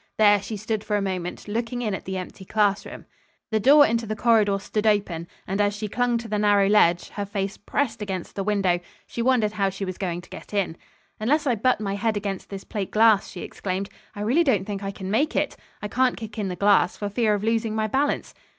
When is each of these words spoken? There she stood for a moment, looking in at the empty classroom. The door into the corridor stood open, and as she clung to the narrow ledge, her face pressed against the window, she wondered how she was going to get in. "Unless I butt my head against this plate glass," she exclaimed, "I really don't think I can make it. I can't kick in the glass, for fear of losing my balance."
There 0.17 0.41
she 0.41 0.57
stood 0.57 0.83
for 0.83 0.97
a 0.97 0.99
moment, 0.99 1.47
looking 1.47 1.83
in 1.83 1.93
at 1.93 2.05
the 2.05 2.17
empty 2.17 2.43
classroom. 2.43 3.05
The 3.51 3.59
door 3.59 3.85
into 3.85 4.07
the 4.07 4.15
corridor 4.15 4.57
stood 4.57 4.87
open, 4.87 5.27
and 5.45 5.61
as 5.61 5.75
she 5.75 5.87
clung 5.87 6.17
to 6.17 6.27
the 6.27 6.39
narrow 6.39 6.67
ledge, 6.67 7.09
her 7.09 7.23
face 7.23 7.55
pressed 7.55 8.01
against 8.01 8.33
the 8.33 8.43
window, 8.43 8.79
she 9.05 9.21
wondered 9.21 9.51
how 9.51 9.69
she 9.69 9.85
was 9.85 9.99
going 9.99 10.21
to 10.21 10.29
get 10.31 10.55
in. 10.55 10.75
"Unless 11.19 11.45
I 11.45 11.53
butt 11.53 11.79
my 11.79 11.93
head 11.93 12.17
against 12.17 12.49
this 12.49 12.63
plate 12.63 12.89
glass," 12.89 13.29
she 13.29 13.41
exclaimed, 13.41 13.89
"I 14.15 14.21
really 14.21 14.43
don't 14.43 14.65
think 14.65 14.81
I 14.83 14.89
can 14.89 15.11
make 15.11 15.35
it. 15.35 15.55
I 15.83 15.87
can't 15.87 16.17
kick 16.17 16.39
in 16.39 16.47
the 16.47 16.55
glass, 16.55 16.97
for 16.97 17.07
fear 17.07 17.35
of 17.35 17.43
losing 17.43 17.75
my 17.75 17.85
balance." 17.85 18.33